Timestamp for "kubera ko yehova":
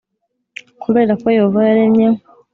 0.83-1.59